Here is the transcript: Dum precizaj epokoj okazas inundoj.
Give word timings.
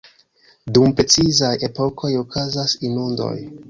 Dum 0.77 0.95
precizaj 1.01 1.53
epokoj 1.69 2.13
okazas 2.25 2.79
inundoj. 2.93 3.35